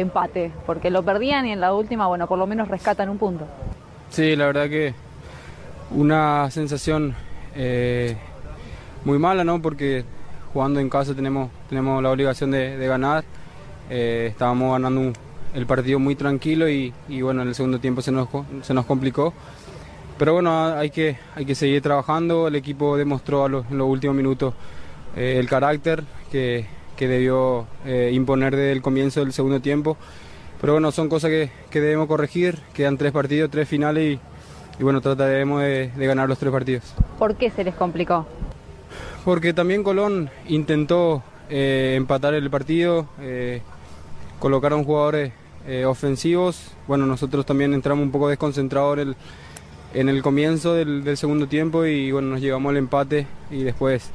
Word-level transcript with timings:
empate, 0.00 0.52
porque 0.66 0.90
lo 0.90 1.02
perdían 1.02 1.46
y 1.46 1.52
en 1.52 1.60
la 1.60 1.74
última, 1.74 2.06
bueno, 2.06 2.26
por 2.26 2.38
lo 2.38 2.46
menos 2.46 2.68
rescatan 2.68 3.08
un 3.08 3.18
punto. 3.18 3.46
Sí, 4.10 4.36
la 4.36 4.46
verdad 4.46 4.68
que 4.68 4.94
una 5.90 6.50
sensación 6.50 7.14
eh, 7.54 8.16
muy 9.04 9.18
mala, 9.18 9.44
¿no? 9.44 9.60
Porque 9.60 10.04
jugando 10.52 10.80
en 10.80 10.88
casa 10.88 11.14
tenemos, 11.14 11.50
tenemos 11.68 12.02
la 12.02 12.10
obligación 12.10 12.50
de, 12.50 12.86
ganar. 12.86 13.24
Eh, 13.90 14.28
estábamos 14.30 14.72
ganando 14.72 15.12
el 15.54 15.66
partido 15.66 15.98
muy 15.98 16.14
tranquilo 16.14 16.68
y, 16.68 16.92
bueno, 17.22 17.42
en 17.42 17.48
el 17.48 17.54
segundo 17.54 17.78
tiempo 17.78 18.02
se 18.02 18.12
nos, 18.12 18.28
se 18.62 18.74
nos 18.74 18.86
complicó. 18.86 19.32
Pero 20.18 20.34
bueno, 20.34 20.74
hay 20.74 20.90
que, 20.90 21.16
hay 21.36 21.44
que 21.44 21.54
seguir 21.54 21.80
trabajando. 21.80 22.48
El 22.48 22.56
equipo 22.56 22.96
demostró 22.96 23.46
en 23.46 23.78
los 23.78 23.88
últimos 23.88 24.16
minutos 24.16 24.52
eh, 25.16 25.36
el 25.38 25.48
carácter 25.48 26.02
que, 26.30 26.66
que 26.98 27.06
debió 27.06 27.66
eh, 27.86 28.10
imponer 28.12 28.56
desde 28.56 28.72
el 28.72 28.82
comienzo 28.82 29.20
del 29.20 29.32
segundo 29.32 29.60
tiempo. 29.60 29.96
Pero 30.60 30.72
bueno, 30.72 30.90
son 30.90 31.08
cosas 31.08 31.30
que, 31.30 31.50
que 31.70 31.80
debemos 31.80 32.08
corregir. 32.08 32.58
Quedan 32.74 32.98
tres 32.98 33.12
partidos, 33.12 33.50
tres 33.52 33.68
finales 33.68 34.18
y, 34.78 34.82
bueno, 34.82 35.00
trataremos 35.00 35.62
de, 35.62 35.92
ganar 35.96 36.28
los 36.28 36.38
tres 36.38 36.52
partidos. 36.52 36.82
¿Por 37.16 37.36
qué 37.36 37.50
se 37.50 37.62
les 37.62 37.76
complicó? 37.76 38.26
Porque 39.24 39.52
también 39.52 39.84
Colón 39.84 40.28
intentó 40.48 41.22
eh, 41.48 41.94
empatar 41.96 42.34
el 42.34 42.50
partido, 42.50 43.06
colocaron 44.40 44.82
jugadores 44.82 45.32
ofensivos. 45.86 46.72
Bueno, 46.88 47.06
nosotros 47.06 47.46
también 47.46 47.74
entramos 47.74 48.02
un 48.02 48.10
poco 48.10 48.28
desconcentrados 48.28 48.98
en 48.98 49.08
el, 49.08 49.16
en 49.94 50.08
el 50.08 50.22
comienzo 50.22 50.74
del, 50.74 51.04
del 51.04 51.16
segundo 51.16 51.46
tiempo 51.46 51.84
y 51.84 52.10
bueno, 52.10 52.30
nos 52.30 52.40
llevamos 52.40 52.70
al 52.70 52.78
empate 52.78 53.26
y 53.52 53.62
después 53.62 54.10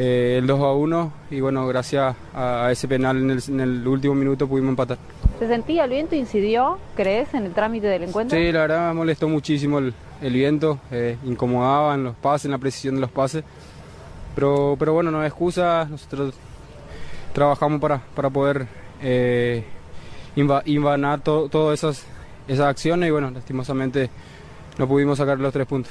eh, 0.00 0.36
el 0.38 0.46
2 0.46 0.60
a 0.60 0.72
1 0.72 1.12
y 1.32 1.40
bueno, 1.40 1.66
gracias 1.66 2.14
a, 2.32 2.70
ese 2.70 2.86
penal 2.86 3.16
en 3.16 3.60
el, 3.60 3.86
último 3.88 4.14
minuto 4.14 4.46
pudimos 4.46 4.70
empatar. 4.70 4.96
¿Se 5.40 5.48
sentía 5.48 5.84
el 5.84 5.90
viento? 5.90 6.14
¿Incidió, 6.14 6.78
crees, 6.94 7.34
en 7.34 7.46
el 7.46 7.52
trámite 7.52 7.88
del 7.88 8.04
encuentro? 8.04 8.38
Sí, 8.38 8.52
la 8.52 8.60
verdad 8.60 8.88
me 8.88 8.94
molestó 8.94 9.28
muchísimo 9.28 9.80
el, 9.80 9.92
viento, 10.20 10.78
eh, 10.92 11.16
incomodaba 11.24 11.96
en 11.96 12.04
los 12.04 12.14
pases, 12.14 12.44
en 12.44 12.52
la 12.52 12.58
precisión 12.58 12.94
de 12.94 13.00
los 13.00 13.10
pases, 13.10 13.42
pero, 14.36 14.76
pero 14.78 14.92
bueno, 14.92 15.10
no 15.10 15.20
hay 15.20 15.26
excusa, 15.26 15.88
nosotros 15.90 16.32
trabajamos 17.32 17.80
para, 17.80 18.00
para 18.14 18.30
poder 18.30 18.68
eh, 19.02 19.64
invanar 20.36 21.22
todas 21.22 21.76
esas, 21.76 22.06
esas 22.46 22.66
acciones 22.66 23.08
y 23.08 23.10
bueno, 23.10 23.32
lastimosamente 23.32 24.10
no 24.78 24.86
pudimos 24.86 25.18
sacar 25.18 25.40
los 25.40 25.52
tres 25.52 25.66
puntos. 25.66 25.90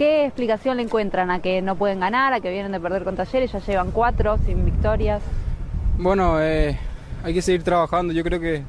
¿Qué 0.00 0.24
explicación 0.24 0.78
le 0.78 0.84
encuentran 0.84 1.30
a 1.30 1.42
que 1.42 1.60
no 1.60 1.76
pueden 1.76 2.00
ganar, 2.00 2.32
a 2.32 2.40
que 2.40 2.50
vienen 2.50 2.72
de 2.72 2.80
perder 2.80 3.04
con 3.04 3.16
Talleres, 3.16 3.52
ya 3.52 3.58
llevan 3.58 3.90
cuatro 3.90 4.38
sin 4.46 4.64
victorias? 4.64 5.22
Bueno, 5.98 6.40
eh, 6.40 6.78
hay 7.22 7.34
que 7.34 7.42
seguir 7.42 7.62
trabajando. 7.62 8.14
Yo 8.14 8.24
creo 8.24 8.40
que, 8.40 8.62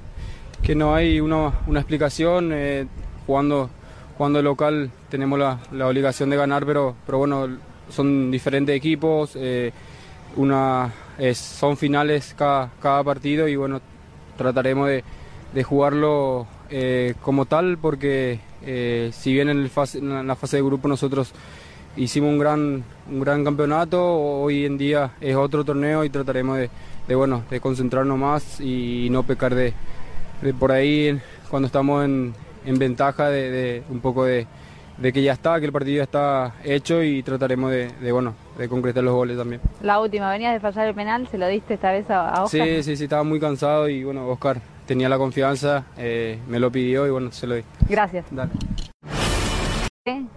que 0.62 0.76
no 0.76 0.94
hay 0.94 1.22
una, 1.22 1.54
una 1.68 1.80
explicación. 1.80 2.50
Eh, 2.52 2.86
jugando, 3.26 3.70
jugando 4.18 4.42
local 4.42 4.92
tenemos 5.08 5.40
la, 5.40 5.60
la, 5.72 5.88
obligación 5.88 6.30
de 6.30 6.36
ganar, 6.36 6.66
pero, 6.66 6.98
pero 7.06 7.20
bueno, 7.20 7.48
son 7.88 8.30
diferentes 8.30 8.76
equipos. 8.76 9.32
Eh, 9.38 9.72
una, 10.36 10.92
son 11.34 11.78
finales 11.78 12.36
cada, 12.38 12.72
cada 12.82 13.06
partido 13.06 13.48
y 13.48 13.56
bueno, 13.56 13.80
trataremos 14.36 14.90
de, 14.90 15.06
de 15.54 15.64
jugarlo 15.64 16.46
como 17.22 17.46
tal 17.46 17.78
porque 17.78 18.42
eh, 18.66 19.12
si 19.14 19.34
bien 19.34 19.50
en, 19.50 19.64
la 19.64 20.36
fase 20.36 20.58
de 20.58 20.64
grupo 20.64 20.88
nosotros 20.88 21.34
hicimos 21.96 22.30
un 22.30 22.40
gran, 22.40 22.84
un 23.10 23.20
gran 23.20 23.44
campeonato, 23.44 24.02
hoy 24.16 24.66
en 24.66 24.78
día 24.78 25.12
es 25.20 25.36
otro 25.36 25.64
torneo 25.64 26.04
y 26.04 26.10
trataremos 26.10 26.58
de, 26.58 27.16
bueno, 27.16 27.44
de 27.50 27.60
concentrarnos 27.60 28.18
más 28.18 28.62
y 28.62 29.10
no 29.12 29.24
pecar 29.24 29.56
de, 29.56 29.74
por 30.60 30.72
ahí 30.72 31.20
cuando 31.50 31.68
estamos 31.68 32.06
en, 32.06 32.34
ventaja 32.66 33.30
de, 33.30 33.84
un 33.90 34.00
poco 34.00 34.26
de, 34.26 34.48
que 35.02 35.22
ya 35.22 35.34
está, 35.34 35.60
que 35.60 35.66
el 35.66 35.72
partido 35.72 35.98
ya 35.98 36.04
está 36.04 36.54
hecho 36.64 37.04
y 37.04 37.24
trataremos 37.24 37.72
de, 37.72 38.12
bueno, 38.12 38.36
de 38.58 38.70
concretar 38.70 39.04
los 39.04 39.14
goles 39.14 39.38
también. 39.38 39.62
La 39.82 40.00
última, 40.00 40.30
venías 40.30 40.54
de 40.54 40.60
fallar 40.60 40.88
el 40.88 40.96
penal, 40.96 41.28
¿se 41.28 41.38
lo 41.38 41.48
diste 41.48 41.74
esta 41.74 41.92
vez 41.92 42.10
a, 42.10 42.44
Oscar? 42.44 42.68
Sí, 42.68 42.84
sí, 42.84 42.96
sí, 42.96 43.04
estaba 43.06 43.24
muy 43.24 43.40
cansado 43.40 43.90
y 43.90 44.04
bueno, 44.04 44.28
Oscar 44.28 44.62
tenía 44.86 45.10
la 45.10 45.18
confianza, 45.18 45.86
eh, 45.98 46.40
me 46.48 46.60
lo 46.60 46.72
pidió 46.72 47.08
y 47.08 47.10
bueno, 47.10 47.32
se 47.32 47.48
lo 47.48 47.56
di. 47.56 47.64
Gracias. 47.90 48.26
Dale. 48.32 48.52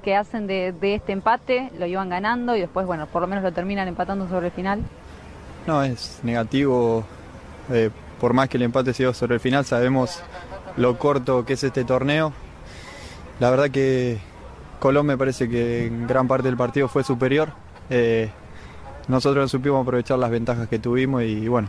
¿Qué 0.02 0.14
hacen 0.14 0.46
de, 0.46 0.74
este 0.82 1.12
empate? 1.12 1.70
Lo 1.78 1.86
iban 1.86 2.10
ganando 2.10 2.54
y 2.54 2.60
después, 2.60 2.86
bueno, 2.86 3.06
por 3.06 3.22
lo 3.22 3.28
menos 3.28 3.42
lo 3.42 3.52
terminan 3.52 3.88
empatando 3.88 4.28
sobre 4.28 4.46
el 4.46 4.52
final. 4.52 4.82
No, 5.66 5.82
es 5.82 6.20
negativo. 6.22 7.04
Eh, 7.72 7.90
por 8.20 8.34
más 8.34 8.48
que 8.50 8.58
el 8.58 8.64
empate 8.64 8.92
sea 8.92 9.14
sobre 9.14 9.34
el 9.34 9.40
final, 9.40 9.64
sabemos 9.64 10.22
lo 10.76 10.98
corto 10.98 11.46
que 11.46 11.54
es 11.54 11.64
este 11.64 11.84
torneo. 11.84 12.32
La 13.40 13.50
verdad 13.50 13.70
que 13.70 14.18
Colón 14.80 15.06
me 15.06 15.16
parece 15.16 15.48
que 15.48 15.86
en 15.86 16.06
gran 16.06 16.28
parte 16.28 16.48
del 16.48 16.58
partido 16.58 16.88
fue 16.88 17.02
superior. 17.02 17.52
Eh, 17.88 18.30
nosotros 19.08 19.44
no 19.44 19.48
supimos 19.48 19.82
aprovechar 19.82 20.18
las 20.18 20.30
ventajas 20.30 20.68
que 20.68 20.78
tuvimos 20.78 21.22
y 21.22 21.48
bueno, 21.48 21.68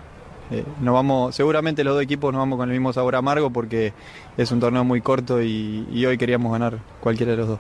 eh, 0.52 0.64
vamos, 0.80 1.36
seguramente 1.36 1.84
los 1.84 1.96
dos 1.96 2.04
equipos 2.04 2.32
nos 2.32 2.40
vamos 2.40 2.58
con 2.58 2.70
el 2.70 2.74
mismo 2.74 2.94
sabor 2.94 3.16
amargo 3.16 3.50
porque 3.50 3.94
es 4.38 4.52
un 4.52 4.60
torneo 4.60 4.84
muy 4.84 5.02
corto 5.02 5.42
y, 5.42 6.06
hoy 6.06 6.18
queríamos 6.18 6.52
ganar 6.52 6.80
cualquiera 7.00 7.32
de 7.32 7.38
los 7.38 7.48
dos. 7.48 7.60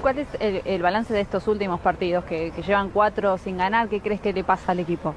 ¿Cuál 0.00 0.18
es 0.18 0.28
el, 0.38 0.80
balance 0.80 1.12
de 1.12 1.20
estos 1.20 1.46
últimos 1.48 1.80
partidos 1.80 2.24
que, 2.24 2.52
llevan 2.66 2.90
cuatro 2.90 3.36
sin 3.38 3.56
ganar? 3.58 3.88
¿Qué 3.88 4.00
crees 4.00 4.20
que 4.20 4.32
le 4.32 4.44
pasa 4.44 4.72
al 4.72 4.80
equipo? 4.80 5.14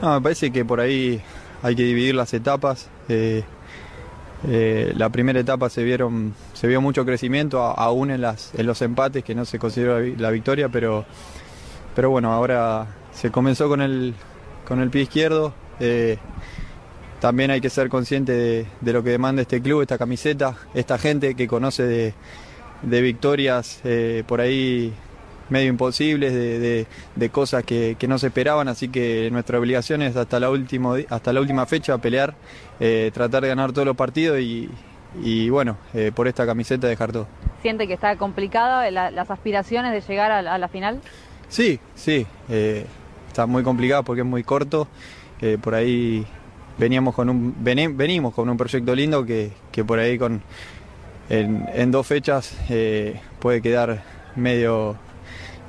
me 0.00 0.20
parece 0.20 0.50
que 0.50 0.64
por 0.64 0.80
ahí 0.80 1.20
hay 1.62 1.76
que 1.76 1.82
dividir 1.82 2.14
las 2.14 2.32
etapas. 2.34 2.88
Eh, 3.08 3.44
eh, 4.48 4.92
la 4.96 5.10
primera 5.10 5.38
etapa 5.38 5.68
se 5.70 5.84
vieron 5.84 6.34
se 6.52 6.66
vio 6.66 6.80
mucho 6.80 7.04
crecimiento 7.04 7.60
aún 7.62 8.10
en 8.10 8.22
las 8.22 8.52
en 8.56 8.66
los 8.66 8.82
empates 8.82 9.22
que 9.22 9.36
no 9.36 9.44
se 9.44 9.60
consideró 9.60 10.00
la, 10.00 10.30
victoria 10.30 10.68
pero 10.68 11.04
pero 11.94 12.10
bueno 12.10 12.32
ahora 12.32 12.88
se 13.12 13.30
comenzó 13.30 13.68
con 13.68 13.80
el 13.80 14.14
con 14.66 14.80
el 14.80 14.90
pie 14.90 15.02
izquierdo 15.02 15.54
eh, 15.80 16.18
también 17.20 17.50
hay 17.50 17.60
que 17.60 17.70
ser 17.70 17.88
consciente 17.88 18.66
de, 18.80 18.92
lo 18.92 19.02
que 19.02 19.10
demanda 19.10 19.42
este 19.42 19.62
club, 19.62 19.82
esta 19.82 19.98
camiseta, 19.98 20.56
esta 20.74 20.98
gente 20.98 21.34
que 21.34 21.46
conoce 21.46 22.14
de, 22.82 23.00
victorias 23.00 23.80
eh, 23.84 24.24
por 24.26 24.40
ahí 24.40 24.92
medio 25.48 25.68
imposibles, 25.68 26.32
de, 26.32 27.30
cosas 27.30 27.62
que, 27.62 27.96
no 28.08 28.18
se 28.18 28.28
esperaban, 28.28 28.66
así 28.68 28.88
que 28.88 29.28
nuestra 29.30 29.58
obligación 29.58 30.02
es 30.02 30.16
hasta 30.16 30.40
la, 30.40 30.50
último, 30.50 30.96
hasta 31.08 31.32
la 31.32 31.40
última 31.40 31.66
fecha 31.66 31.96
pelear, 31.98 32.34
eh, 32.80 33.10
tratar 33.14 33.42
de 33.42 33.48
ganar 33.48 33.72
todos 33.72 33.86
los 33.86 33.96
partidos 33.96 34.40
y, 34.40 35.50
bueno, 35.50 35.76
por 36.14 36.26
esta 36.26 36.44
camiseta 36.46 36.88
dejar 36.88 37.12
todo. 37.12 37.28
¿Siente 37.60 37.86
que 37.86 37.94
está 37.94 38.16
complicado 38.16 38.90
las 38.90 39.30
aspiraciones 39.30 39.92
de 39.92 40.00
llegar 40.00 40.32
a, 40.32 40.58
la 40.58 40.68
final? 40.68 41.00
Sí, 41.48 41.78
sí, 41.94 42.26
está 43.28 43.46
muy 43.46 43.62
complicado 43.62 44.02
porque 44.02 44.22
es 44.22 44.26
muy 44.26 44.42
corto 44.42 44.88
por 45.60 45.74
ahí 45.74 46.26
veníamos 46.78 47.14
con 47.14 47.28
un 47.28 47.54
venimos 47.60 48.34
con 48.34 48.48
un 48.48 48.56
proyecto 48.56 48.94
lindo 48.94 49.24
que, 49.24 49.52
por 49.86 49.98
ahí 49.98 50.18
con 50.18 50.42
en, 51.28 51.90
dos 51.90 52.06
fechas 52.06 52.56
eh, 52.68 53.20
puede 53.38 53.62
quedar 53.62 54.02
medio 54.36 54.96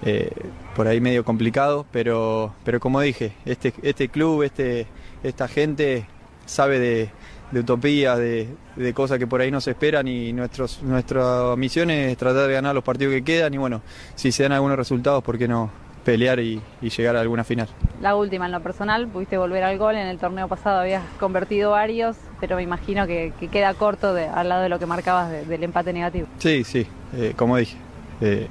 eh, 0.04 0.32
por 0.76 0.88
ahí 0.88 1.00
medio 1.00 1.24
complicado 1.24 1.86
pero 1.92 2.54
pero 2.64 2.80
como 2.80 3.00
dije 3.02 3.34
este 3.46 3.74
este 3.84 4.10
club 4.10 4.44
este 4.44 4.88
esta 5.24 5.48
gente 5.48 6.06
sabe 6.46 6.80
de, 6.80 7.10
de 7.52 7.60
utopías 7.60 8.18
de, 8.18 8.50
de, 8.76 8.94
cosas 8.94 9.20
que 9.20 9.28
por 9.28 9.40
ahí 9.40 9.52
no 9.52 9.62
se 9.62 9.72
esperan 9.72 10.08
y 10.08 10.34
nuestros 10.34 10.82
nuestra 10.84 11.56
misión 11.56 11.90
es 11.90 12.18
tratar 12.18 12.48
de 12.48 12.54
ganar 12.54 12.76
los 12.76 12.84
partidos 12.84 13.14
que 13.14 13.24
quedan 13.24 13.54
y 13.54 13.58
bueno 13.58 13.82
si 14.16 14.32
se 14.32 14.44
dan 14.44 14.52
algunos 14.54 14.78
resultados 14.78 15.24
por 15.24 15.38
qué 15.38 15.48
no 15.48 15.70
pelear 16.04 16.40
y, 16.40 16.62
llegar 16.82 17.16
a 17.16 17.22
alguna 17.22 17.44
final. 17.44 17.68
La 18.02 18.16
última, 18.16 18.46
en 18.46 18.52
lo 18.52 18.62
personal, 18.62 19.08
pudiste 19.08 19.38
volver 19.38 19.64
al 19.64 19.78
gol, 19.78 19.96
en 19.96 20.08
el 20.08 20.18
torneo 20.20 20.48
pasado 20.48 20.82
habías 20.82 21.04
convertido 21.20 21.72
varios, 21.72 22.18
pero 22.40 22.56
me 22.56 22.64
imagino 22.64 23.08
que, 23.08 23.34
queda 23.52 23.74
corto 23.74 24.14
de, 24.14 24.28
al 24.28 24.50
lado 24.50 24.64
de 24.64 24.70
lo 24.70 24.80
que 24.80 24.86
marcabas 24.86 25.48
del 25.48 25.64
empate 25.64 25.94
negativo. 25.94 26.28
Sí, 26.40 26.64
sí, 26.64 26.86
eh, 27.16 27.34
como 27.36 27.58
dije, 27.58 27.78
eh, 28.22 28.48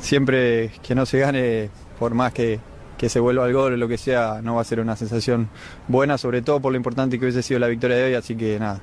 siempre 0.00 0.70
que 0.82 0.94
no 0.94 1.06
se 1.06 1.18
gane, 1.18 1.70
por 1.98 2.14
más 2.14 2.32
que, 2.32 2.60
se 2.98 3.20
vuelva 3.20 3.44
al 3.44 3.52
gol 3.52 3.74
o 3.74 3.76
lo 3.76 3.88
que 3.88 3.98
sea, 3.98 4.40
no 4.42 4.56
va 4.56 4.62
a 4.62 4.64
ser 4.64 4.80
una 4.80 4.96
sensación 4.96 5.48
buena, 5.86 6.18
sobre 6.18 6.42
todo 6.42 6.60
por 6.60 6.72
lo 6.72 6.76
importante 6.76 7.18
que 7.18 7.26
hubiese 7.26 7.42
sido 7.42 7.60
la 7.60 7.68
victoria 7.68 7.96
de 7.96 8.04
hoy, 8.04 8.14
así 8.14 8.34
que 8.34 8.58
nada. 8.58 8.80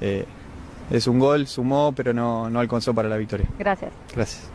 Eh, 0.00 0.26
es 0.90 1.06
un 1.06 1.18
gol, 1.18 1.46
sumó, 1.46 1.92
pero 1.96 2.12
no, 2.12 2.50
no 2.50 2.60
alcanzó 2.60 2.94
para 2.94 3.08
la 3.08 3.16
victoria. 3.16 3.46
Gracias. 3.58 3.90
Gracias. 4.14 4.50